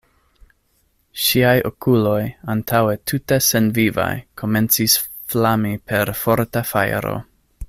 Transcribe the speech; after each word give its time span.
Ŝiaj 1.23 1.53
okuloj, 1.71 2.17
antaŭe 2.55 2.97
tute 3.11 3.41
senvivaj, 3.51 4.11
komencis 4.43 4.99
flami 5.35 5.77
per 5.93 6.19
forta 6.25 6.69
fajro. 6.75 7.19